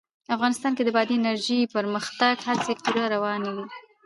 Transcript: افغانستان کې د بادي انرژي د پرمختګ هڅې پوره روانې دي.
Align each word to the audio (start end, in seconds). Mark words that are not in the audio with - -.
افغانستان 0.35 0.71
کې 0.75 0.83
د 0.85 0.89
بادي 0.95 1.15
انرژي 1.17 1.59
د 1.63 1.71
پرمختګ 1.77 2.35
هڅې 2.47 2.73
پوره 2.83 3.05
روانې 3.15 3.51
دي. 3.55 3.65